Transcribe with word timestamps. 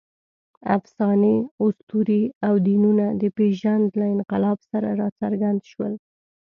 افسانې، 0.77 1.35
اسطورې 1.63 2.23
او 2.47 2.53
دینونه 2.65 3.05
د 3.21 3.23
پېژند 3.37 3.85
له 3.99 4.05
انقلاب 4.15 4.57
سره 4.71 4.89
راڅرګند 4.99 5.61
شول. 5.71 5.93